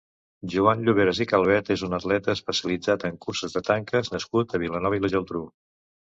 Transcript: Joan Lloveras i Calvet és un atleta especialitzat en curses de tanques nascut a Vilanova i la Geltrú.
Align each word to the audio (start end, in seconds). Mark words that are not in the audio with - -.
Joan 0.51 0.79
Lloveras 0.85 1.19
i 1.25 1.25
Calvet 1.31 1.67
és 1.75 1.83
un 1.87 1.91
atleta 1.97 2.35
especialitzat 2.37 3.05
en 3.09 3.19
curses 3.25 3.53
de 3.57 3.63
tanques 3.67 4.09
nascut 4.15 4.55
a 4.55 4.61
Vilanova 4.65 4.99
i 5.01 5.05
la 5.05 5.13
Geltrú. 5.17 5.43